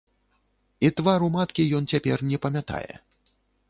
І 0.89 0.91
твару 1.01 1.29
маткі 1.37 1.69
ён 1.83 1.93
цяпер 1.95 2.17
не 2.35 2.43
памятае. 2.49 2.87